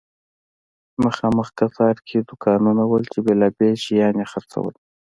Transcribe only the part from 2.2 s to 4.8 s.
دوکانونه وو چې بیلابیل شیان یې خرڅول.